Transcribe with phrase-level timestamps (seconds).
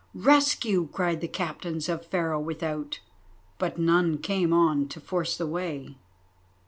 [0.15, 3.01] "Rescue!" cried the Captains of Pharaoh without,
[3.59, 5.95] but none came on to force the way.